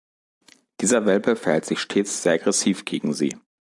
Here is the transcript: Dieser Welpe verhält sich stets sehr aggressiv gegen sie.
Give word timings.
Dieser 0.79 1.05
Welpe 1.05 1.35
verhält 1.35 1.65
sich 1.65 1.77
stets 1.79 2.23
sehr 2.23 2.33
aggressiv 2.33 2.85
gegen 2.85 3.13
sie. 3.13 3.35